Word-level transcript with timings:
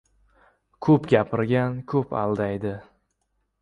•Ko‘p 0.87 1.05
gapirgan 1.13 1.79
ko‘p 1.95 2.19
aldaydi. 2.25 2.77